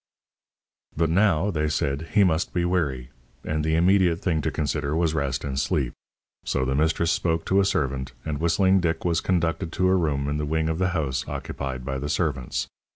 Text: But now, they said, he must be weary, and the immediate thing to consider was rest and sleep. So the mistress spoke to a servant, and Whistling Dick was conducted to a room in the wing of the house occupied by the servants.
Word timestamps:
But 0.97 1.11
now, 1.11 1.51
they 1.51 1.69
said, 1.69 2.09
he 2.13 2.23
must 2.23 2.55
be 2.55 2.65
weary, 2.65 3.11
and 3.45 3.63
the 3.63 3.75
immediate 3.75 4.15
thing 4.19 4.41
to 4.41 4.49
consider 4.49 4.95
was 4.95 5.13
rest 5.13 5.43
and 5.43 5.59
sleep. 5.59 5.93
So 6.43 6.65
the 6.65 6.73
mistress 6.73 7.11
spoke 7.11 7.45
to 7.45 7.59
a 7.59 7.65
servant, 7.65 8.13
and 8.25 8.39
Whistling 8.39 8.79
Dick 8.79 9.05
was 9.05 9.21
conducted 9.21 9.71
to 9.73 9.89
a 9.89 9.95
room 9.95 10.27
in 10.27 10.37
the 10.37 10.45
wing 10.47 10.69
of 10.69 10.79
the 10.79 10.89
house 10.97 11.27
occupied 11.27 11.85
by 11.85 11.99
the 11.99 12.09
servants. 12.09 12.67